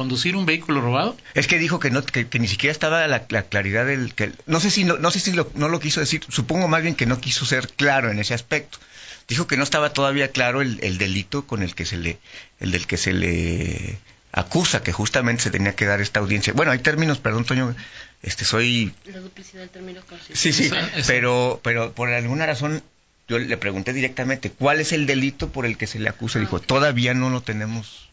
conducir 0.02 0.36
un 0.36 0.48
vehículo 0.48 0.82
robado? 0.82 1.16
Es 1.36 1.48
que 1.48 1.60
dijo 1.60 1.80
que 1.80 1.92
no 1.92 2.04
que, 2.04 2.28
ni 2.40 2.48
siquiera 2.48 2.72
estaba 2.72 3.08
la, 3.08 3.28
claridad 3.28 3.86
del 3.86 4.16
que 4.16 4.32
no 4.48 4.60
sé 4.60 4.72
si 4.72 4.84
no, 4.84 4.98
no 4.98 5.12
sé 5.12 5.20
si 5.20 5.32
no 5.32 5.70
lo 5.70 5.80
quiso 5.80 6.00
decir, 6.00 6.22
supongo 6.28 6.68
más 6.68 6.82
bien 6.82 6.96
que 6.96 7.06
no 7.06 7.22
quiso 7.22 7.46
ser 7.46 7.68
claro 7.68 8.10
en 8.10 8.18
ese 8.18 8.34
aspecto. 8.34 8.80
Dijo 9.28 9.46
que 9.46 9.58
no 9.58 9.64
estaba 9.64 9.94
todavía 9.94 10.32
claro 10.32 10.62
el, 10.62 10.98
delito 10.98 11.46
con 11.46 11.62
el 11.62 11.76
que 11.76 11.86
se 11.86 11.98
le 11.98 12.18
el 12.60 12.72
del 12.72 12.88
que 12.88 12.98
se 12.98 13.14
le 13.14 14.00
acusa 14.32 14.82
que 14.82 14.92
justamente 14.92 15.44
se 15.44 15.52
tenía 15.52 15.76
que 15.76 15.86
dar 15.86 16.02
esta 16.02 16.20
audiencia. 16.20 16.54
Bueno, 16.54 16.72
hay 16.72 16.80
términos, 16.80 17.20
perdón, 17.20 17.46
Toño, 17.46 17.76
este 18.24 18.44
soy 18.44 18.92
la 19.06 19.20
duplicidad 19.20 19.62
del 19.62 19.70
término 19.70 20.02
Sí, 20.34 20.52
sí, 20.52 20.72
pero 21.06 21.60
pero 21.64 21.94
por 21.94 22.10
alguna 22.10 22.48
razón 22.48 22.82
yo 23.28 23.38
le 23.38 23.58
pregunté 23.58 23.94
directamente 23.94 24.50
cuál 24.50 24.80
es 24.80 24.94
el 24.94 25.06
delito 25.06 25.50
por 25.50 25.68
el 25.68 25.78
que 25.78 25.86
se 25.86 26.00
le 26.00 26.10
acusa. 26.10 26.40
Dijo, 26.40 26.58
ah, 26.58 26.62
todavía 26.66 27.14
no 27.14 27.30
lo 27.30 27.42
tenemos 27.42 28.10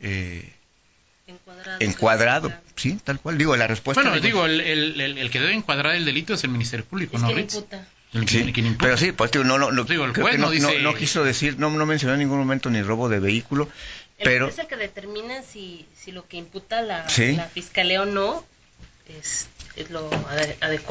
eh, 0.00 0.52
Encuadrado. 1.80 2.52
sí, 2.76 2.98
tal 3.02 3.20
cual. 3.20 3.38
Digo, 3.38 3.56
la 3.56 3.66
respuesta. 3.66 4.02
Bueno, 4.02 4.20
digo, 4.20 4.46
el, 4.46 4.60
el, 4.60 5.30
que 5.30 5.40
debe 5.40 5.54
encuadrar 5.54 5.94
el 5.94 6.04
delito 6.04 6.34
es 6.34 6.44
el 6.44 6.50
Ministerio 6.50 6.84
Público, 6.84 7.18
¿no, 7.18 7.28
Pero 8.78 8.96
sí, 8.96 9.12
pues 9.12 9.34
no, 9.34 9.58
no, 9.58 9.70
no, 9.70 10.78
no, 10.80 10.94
quiso 10.94 11.24
decir, 11.24 11.58
no, 11.58 11.70
no 11.70 11.86
mencionó 11.86 12.14
en 12.14 12.20
ningún 12.20 12.38
momento 12.38 12.70
ni 12.70 12.82
robo 12.82 13.08
de 13.08 13.20
vehículo. 13.20 13.68
pero 14.22 14.48
es 14.48 14.58
el 14.58 14.66
que 14.66 14.76
determina 14.76 15.42
si, 15.42 15.86
si 15.96 16.12
lo 16.12 16.26
que 16.28 16.36
imputa 16.36 16.82
la, 16.82 17.06
la 17.18 17.48
fiscalía 17.48 18.02
o 18.02 18.06
no 18.06 18.44
es, 19.08 19.48
es 19.76 19.90
lo, 19.90 20.10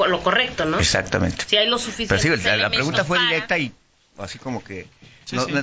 lo 0.08 0.22
correcto, 0.22 0.64
¿no? 0.64 0.78
Exactamente. 0.78 1.44
Si 1.46 1.56
hay 1.56 1.68
lo 1.68 1.78
suficiente. 1.78 2.16
Pero 2.22 2.36
sí, 2.36 2.44
la, 2.44 2.70
pregunta 2.70 3.04
fue 3.04 3.18
directa 3.18 3.58
y 3.58 3.72
así 4.18 4.38
como 4.38 4.62
que 4.62 4.86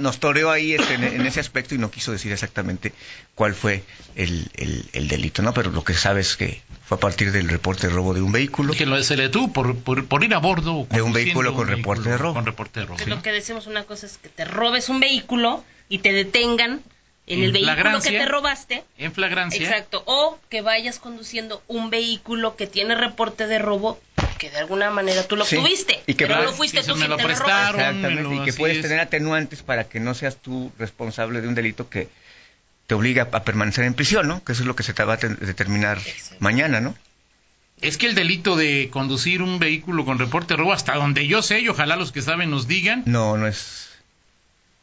nos 0.02 0.20
toreó 0.20 0.52
ahí 0.52 0.74
este, 0.74 0.96
en, 0.96 1.26
ese 1.26 1.40
aspecto 1.40 1.76
y 1.76 1.78
no 1.78 1.92
quiso 1.92 2.12
decir 2.12 2.32
exactamente 2.32 2.94
cuál 3.36 3.54
fue 3.54 3.84
el, 4.16 4.50
el, 4.94 5.08
delito, 5.08 5.42
¿no? 5.42 5.54
Pero 5.54 5.72
lo 5.72 5.84
que 5.84 5.94
sabe 5.94 6.22
es 6.22 6.36
que 6.36 6.62
fue 6.84 6.98
a 6.98 7.00
partir 7.00 7.32
del 7.32 7.48
reporte 7.48 7.88
de 7.88 7.94
robo 7.94 8.14
de 8.14 8.22
un 8.22 8.32
vehículo. 8.32 8.74
Que 8.74 8.86
lo, 8.86 9.02
se 9.04 9.16
le 9.16 9.24
detuvo 9.24 9.54
por, 9.54 9.78
por, 9.78 10.24
ir 10.24 10.34
a 10.34 10.40
bordo. 10.40 10.88
De 10.90 11.02
un 11.02 11.14
vehículo 11.14 11.54
con 11.54 11.68
reporte 11.68 12.10
de 12.10 12.18
robo. 12.18 12.34
Con 12.34 12.46
reporte 12.46 12.80
de 12.80 12.86
robo. 12.88 13.00
Lo 13.06 13.22
que 13.22 13.32
decimos 13.32 13.68
una 13.68 13.84
cosa 13.84 14.06
es 14.08 14.18
que 14.18 14.30
te 14.30 14.46
robes 14.46 14.90
un 14.90 15.00
vehículo 15.00 15.64
y 15.88 16.00
te 16.00 16.12
detengan 16.12 16.82
en, 17.28 17.44
el 17.44 17.52
vehículo 17.52 18.02
que 18.02 18.12
te 18.12 18.26
robaste. 18.26 18.84
En 18.98 19.14
flagrancia. 19.14 19.62
Exacto. 19.62 20.04
O 20.06 20.40
que 20.50 20.62
vayas 20.62 21.00
conduciendo 21.00 21.62
un 21.68 21.90
vehículo 21.90 22.56
que 22.56 22.68
tiene 22.68 22.96
reporte 22.96 23.48
de 23.48 23.60
robo 23.60 24.00
que 24.42 24.50
de 24.50 24.58
alguna 24.58 24.90
manera 24.90 25.28
tú 25.28 25.36
lo 25.36 25.46
tuviste, 25.46 26.02
y 26.08 26.16
que 26.16 26.26
pero 26.26 26.42
no 26.44 26.52
fuiste 26.52 26.82
tú 26.82 26.96
quien 26.96 27.12
lo 27.12 27.18
prestaron, 27.18 27.80
Exactamente, 27.80 28.36
y 28.36 28.44
que 28.44 28.54
puedes 28.54 28.82
tener 28.82 29.00
atenuantes 29.00 29.62
para 29.62 29.84
que 29.84 30.00
no 30.00 30.16
seas 30.16 30.38
tú 30.38 30.72
responsable 30.80 31.42
de 31.42 31.48
un 31.48 31.54
delito 31.54 31.90
que 31.90 32.10
te 32.88 32.96
obliga 32.96 33.30
a 33.32 33.44
permanecer 33.44 33.86
en 33.86 33.94
prisión, 33.94 34.28
¿no? 34.28 34.44
Que 34.44 34.54
eso 34.54 34.64
es 34.64 34.68
lo 34.68 34.76
que 34.76 34.82
se 34.82 34.96
te 34.96 35.04
va 35.04 35.14
a 35.14 35.18
determinar 35.18 36.00
mañana, 36.40 36.82
¿no? 36.82 36.96
Es 37.82 37.98
que 37.98 38.08
el 38.08 38.16
delito 38.16 38.56
de 38.56 38.90
conducir 38.92 39.44
un 39.44 39.60
vehículo 39.60 40.06
con 40.06 40.18
reporte 40.18 40.56
de 40.56 40.58
robo, 40.58 40.74
hasta 40.74 40.96
donde 40.96 41.28
yo 41.28 41.44
sé, 41.44 41.60
y 41.60 41.70
ojalá 41.70 41.96
los 41.96 42.12
que 42.12 42.24
saben 42.24 42.50
nos 42.50 42.68
digan. 42.68 43.04
No, 43.06 43.38
no 43.38 43.46
es. 43.46 43.90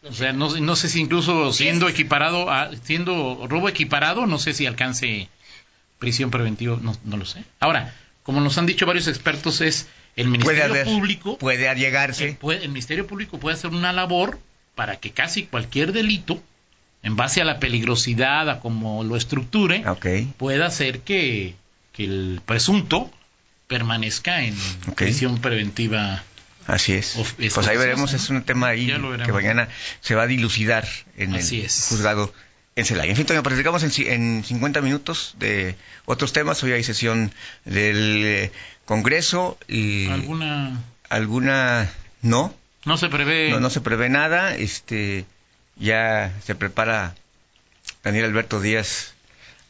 O 0.04 0.12
sea, 0.12 0.32
no, 0.32 0.56
no 0.56 0.76
sé 0.76 0.88
si 0.88 1.00
incluso 1.00 1.52
siendo 1.52 1.88
equiparado, 1.88 2.48
a, 2.48 2.70
siendo 2.84 3.44
robo 3.48 3.68
equiparado, 3.68 4.26
no 4.26 4.38
sé 4.38 4.54
si 4.54 4.66
alcance 4.66 5.28
prisión 5.98 6.30
preventiva, 6.30 6.78
no, 6.80 6.96
no 7.02 7.16
lo 7.16 7.24
sé. 7.24 7.42
Ahora, 7.58 7.92
como 8.28 8.42
nos 8.42 8.58
han 8.58 8.66
dicho 8.66 8.84
varios 8.84 9.08
expertos, 9.08 9.62
es 9.62 9.88
el 10.14 10.28
Ministerio 10.28 10.84
Público. 10.84 11.38
Puede 11.38 11.66
allegarse. 11.66 12.36
El 12.42 12.68
Ministerio 12.68 13.06
Público 13.06 13.40
puede 13.40 13.56
hacer 13.56 13.70
una 13.70 13.90
labor 13.94 14.38
para 14.74 14.96
que 14.96 15.12
casi 15.12 15.44
cualquier 15.44 15.92
delito, 15.92 16.38
en 17.02 17.16
base 17.16 17.40
a 17.40 17.46
la 17.46 17.58
peligrosidad, 17.58 18.50
a 18.50 18.60
cómo 18.60 19.02
lo 19.02 19.16
estructure, 19.16 19.82
pueda 20.36 20.66
hacer 20.66 21.00
que, 21.00 21.54
el 21.96 22.42
presunto 22.44 23.10
permanezca 23.66 24.44
en 24.44 24.54
prisión 24.94 25.38
preventiva. 25.38 26.22
Así 26.66 26.92
es. 26.92 27.16
pues 27.38 27.66
ahí 27.66 27.78
veremos, 27.78 28.12
es 28.12 28.28
un 28.28 28.42
tema 28.42 28.68
ahí 28.68 28.92
que 29.24 29.32
mañana 29.32 29.68
se 30.02 30.14
va 30.14 30.24
a 30.24 30.26
dilucidar 30.26 30.86
en 31.16 31.34
el 31.34 31.42
juzgado 31.42 32.34
en 32.78 32.84
Celaya. 32.84 33.10
En 33.10 33.16
fin, 33.16 33.26
Toño, 33.26 33.42
platicamos 33.42 33.82
en, 33.82 33.90
en 34.06 34.44
50 34.44 34.80
minutos 34.82 35.34
de 35.38 35.74
otros 36.06 36.32
temas. 36.32 36.62
Hoy 36.62 36.72
hay 36.72 36.84
sesión 36.84 37.32
del 37.64 38.22
eh, 38.24 38.52
Congreso 38.84 39.58
y... 39.66 40.08
¿Alguna...? 40.08 40.80
¿Alguna...? 41.08 41.90
No. 42.22 42.54
No 42.84 42.96
se 42.96 43.08
prevé... 43.08 43.50
No, 43.50 43.58
no 43.58 43.70
se 43.70 43.80
prevé 43.80 44.08
nada. 44.08 44.54
Este, 44.54 45.24
ya 45.76 46.32
se 46.44 46.54
prepara 46.54 47.16
Daniel 48.04 48.26
Alberto 48.26 48.60
Díaz 48.60 49.14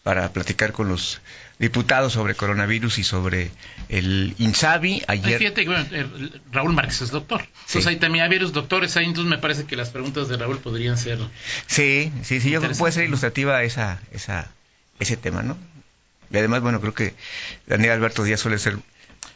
para 0.02 0.30
platicar 0.34 0.72
con 0.72 0.88
los 0.88 1.22
diputado 1.58 2.08
sobre 2.08 2.34
coronavirus 2.34 2.98
y 2.98 3.04
sobre 3.04 3.50
el 3.88 4.34
INSABI. 4.38 5.02
Ayer... 5.08 5.38
Fíjate 5.38 5.64
que 5.64 6.06
Raúl 6.52 6.72
Márquez 6.72 7.02
es 7.02 7.10
doctor. 7.10 7.46
Entonces 7.66 7.86
ahí 7.86 7.96
también 7.96 8.24
hay 8.24 8.30
varios 8.30 8.52
doctores 8.52 8.96
ahí, 8.96 9.06
entonces 9.06 9.28
me 9.28 9.38
parece 9.38 9.64
que 9.64 9.76
las 9.76 9.90
preguntas 9.90 10.28
de 10.28 10.36
Raúl 10.36 10.58
podrían 10.58 10.96
ser... 10.96 11.18
Sí, 11.66 12.12
sí, 12.22 12.40
sí, 12.40 12.50
yo 12.50 12.60
creo 12.60 12.72
que 12.72 12.78
puede 12.78 12.92
ser 12.92 13.04
ilustrativa 13.04 13.62
esa, 13.62 14.00
esa, 14.12 14.50
ese 15.00 15.16
tema, 15.16 15.42
¿no? 15.42 15.56
Y 16.30 16.36
además, 16.36 16.60
bueno, 16.60 16.80
creo 16.80 16.94
que 16.94 17.14
Daniel 17.66 17.92
Alberto 17.92 18.22
Díaz 18.22 18.40
suele 18.40 18.58
ser 18.58 18.78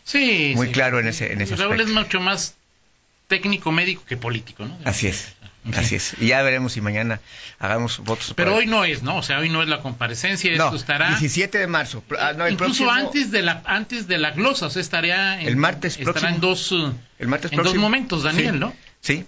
sí, 0.04 0.52
muy 0.54 0.70
claro 0.70 1.00
en 1.00 1.08
ese, 1.08 1.32
en 1.32 1.40
ese 1.40 1.56
Raúl 1.56 1.80
es 1.80 1.88
mucho 1.88 2.20
más 2.20 2.54
técnico 3.28 3.72
médico 3.72 4.04
que 4.04 4.16
político, 4.16 4.64
¿no? 4.64 4.78
Así 4.84 5.06
es. 5.06 5.32
Así 5.74 5.94
es. 5.94 6.14
Y 6.20 6.28
ya 6.28 6.42
veremos 6.42 6.72
si 6.72 6.80
mañana 6.80 7.20
hagamos 7.60 7.98
votos. 8.00 8.32
Pero 8.34 8.56
hoy 8.56 8.66
no 8.66 8.84
es, 8.84 9.02
¿no? 9.02 9.18
O 9.18 9.22
sea, 9.22 9.38
hoy 9.38 9.48
no 9.48 9.62
es 9.62 9.68
la 9.68 9.80
comparecencia. 9.80 10.54
No, 10.56 10.74
estará. 10.74 11.10
17 11.10 11.56
de 11.56 11.66
marzo. 11.68 12.02
Ah, 12.18 12.34
incluso 12.50 12.90
antes 12.90 13.30
de 13.30 13.42
la 13.42 13.62
antes 13.64 14.08
de 14.08 14.18
la 14.18 14.32
glosa, 14.32 14.66
o 14.66 14.70
sea, 14.70 14.82
estaría. 14.82 15.40
En, 15.40 15.46
el 15.46 15.56
martes 15.56 15.98
estará 15.98 16.30
en 16.30 16.40
dos. 16.40 16.72
El 17.18 17.28
martes 17.28 17.52
en 17.52 17.62
dos 17.62 17.76
momentos, 17.76 18.24
Daniel, 18.24 18.58
¿no? 18.58 18.74
Sí, 19.00 19.24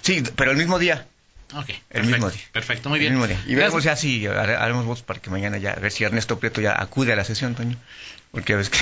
sí, 0.00 0.22
pero 0.34 0.50
el 0.50 0.56
mismo 0.56 0.78
día. 0.78 1.06
Ok, 1.54 1.70
el 1.70 1.76
perfecto, 1.88 2.10
mismo 2.10 2.30
día. 2.30 2.42
Perfecto, 2.52 2.88
muy 2.88 2.98
bien. 2.98 3.12
El 3.12 3.18
mismo 3.18 3.28
día. 3.28 3.40
Y 3.46 3.54
veremos 3.54 3.84
ya 3.84 3.96
si 3.96 4.26
haremos 4.26 4.84
votos 4.84 5.02
para 5.02 5.20
que 5.20 5.30
mañana 5.30 5.58
ya, 5.58 5.72
a 5.72 5.76
ver 5.76 5.92
si 5.92 6.04
Ernesto 6.04 6.38
Prieto 6.38 6.60
ya 6.60 6.80
acude 6.80 7.12
a 7.12 7.16
la 7.16 7.24
sesión, 7.24 7.54
Toño. 7.54 7.76
Porque 8.32 8.56
ves 8.56 8.68
que. 8.68 8.78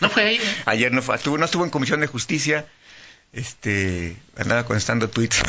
No 0.00 0.10
fue 0.10 0.24
ahí. 0.24 0.40
Ayer 0.66 0.92
no, 0.92 1.00
fue, 1.00 1.16
estuvo, 1.16 1.38
no 1.38 1.44
estuvo 1.44 1.64
en 1.64 1.70
comisión 1.70 2.00
de 2.00 2.06
justicia 2.06 2.66
este 3.32 4.16
andaba 4.36 4.64
contestando 4.64 5.08
tweets. 5.08 5.42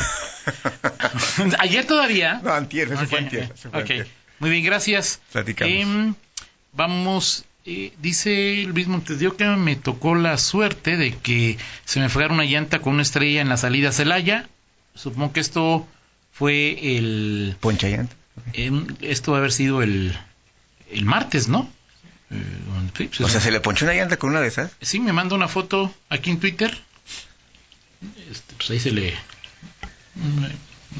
Ayer 1.60 1.86
todavía. 1.86 2.40
No, 2.44 2.54
antier, 2.54 2.92
eso 2.92 3.06
fue 3.06 3.20
antier. 3.20 3.54
Muy 4.40 4.50
bien, 4.50 4.64
gracias. 4.64 5.22
Platicamos. 5.32 5.74
Em, 5.74 6.16
vamos, 6.72 7.46
eh, 7.66 7.94
dice 8.02 8.66
Luis 8.68 8.88
Montes 8.88 9.20
que 9.38 9.46
me 9.46 9.76
tocó 9.76 10.16
la 10.16 10.38
suerte 10.38 10.98
de 10.98 11.16
que 11.16 11.58
se 11.86 12.00
me 12.00 12.10
fregara 12.10 12.34
una 12.34 12.46
llanta 12.46 12.80
con 12.80 12.94
una 12.94 13.04
estrella 13.04 13.42
en 13.42 13.50
la 13.50 13.58
salida 13.58 13.92
Celaya. 13.92 14.48
Supongo 14.96 15.34
que 15.34 15.40
esto 15.40 15.88
fue 16.32 16.98
el... 16.98 17.56
Poncha 17.60 17.88
llanta. 17.88 18.16
esto 19.02 19.32
va 19.32 19.38
a 19.38 19.40
haber 19.40 19.52
sido 19.52 19.82
el, 19.82 20.18
el 20.92 21.06
martes, 21.06 21.48
¿no? 21.48 21.70
Eh, 22.32 22.38
pues 22.96 23.22
o 23.22 23.30
sea, 23.30 23.42
¿se 23.42 23.52
le 23.52 23.60
ponchó 23.60 23.86
una 23.86 23.94
llanta 23.94 24.18
con 24.18 24.32
una 24.32 24.42
de 24.42 24.48
esas? 24.48 24.72
Sí, 24.82 25.00
me 25.00 25.14
manda 25.14 25.36
una 25.36 25.48
foto 25.48 25.94
aquí 26.10 26.32
en 26.32 26.40
Twitter. 26.40 26.78
Este, 28.30 28.56
pues 28.56 28.70
ahí 28.72 28.80
se 28.80 28.92
le... 28.92 29.14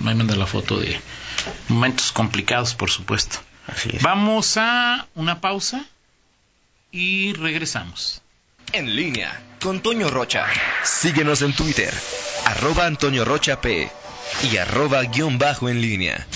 Me 0.02 0.16
manda 0.16 0.36
la 0.36 0.48
foto 0.48 0.80
de 0.80 1.00
momentos 1.68 2.12
complicados, 2.12 2.74
por 2.74 2.90
supuesto. 2.90 3.40
Vamos 4.02 4.58
a 4.58 5.08
una 5.16 5.40
pausa 5.40 5.86
y 6.92 7.34
regresamos. 7.34 8.22
En 8.72 8.96
línea 8.96 9.42
con 9.62 9.82
Toño 9.82 10.10
Rocha. 10.10 10.46
Síguenos 10.84 11.42
en 11.42 11.54
Twitter, 11.54 11.94
arroba 12.46 12.86
Antonio 12.86 13.24
Rocha 13.24 13.62
P 13.62 13.90
y 14.52 14.58
arroba 14.58 15.04
guion 15.04 15.38
bajo 15.38 15.70
en 15.70 15.82
línea. 15.82 16.28